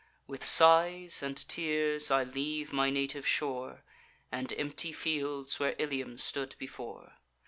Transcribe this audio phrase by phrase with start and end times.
[0.25, 3.83] With sighs and tears I leave my native shore,
[4.31, 7.17] And empty fields, where Ilium stood before.